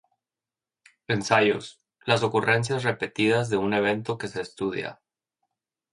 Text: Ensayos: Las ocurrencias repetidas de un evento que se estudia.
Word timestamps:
Ensayos: 1.07 1.79
Las 2.05 2.23
ocurrencias 2.23 2.81
repetidas 2.81 3.51
de 3.51 3.57
un 3.57 3.71
evento 3.75 4.17
que 4.17 4.29
se 4.29 4.41
estudia. 4.41 4.99